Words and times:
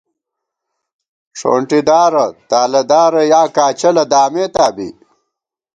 ݭونٹی 1.39 1.79
دارہ، 1.89 2.25
تالہ 2.49 2.81
دارہ 2.91 3.21
یا 3.31 3.41
کاچَلہ 3.55 4.03
دامېتا 4.11 4.65
بی 4.75 4.89